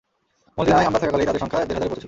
মদীনায় 0.57 0.87
আমরা 0.89 0.99
থাকা 1.01 1.11
কালেই 1.13 1.27
তাদের 1.27 1.41
সংখ্যা 1.43 1.57
দেড় 1.67 1.75
হাজার 1.75 1.79
পৌঁছেছিল। 1.89 1.99